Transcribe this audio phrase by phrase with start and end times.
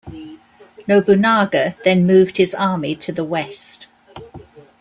[0.87, 3.85] Nobunaga then moved his army to the west.